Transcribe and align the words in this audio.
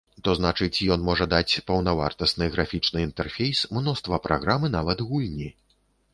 То 0.25 0.31
значыць, 0.37 0.85
ён 0.95 1.03
можа 1.09 1.27
даць 1.33 1.53
паўнавартасны 1.67 2.47
графічны 2.57 3.05
інтэрфейс, 3.09 3.63
мноства 3.79 4.21
праграм 4.27 4.61
і 4.73 4.75
нават 4.79 5.07
гульні. 5.13 5.49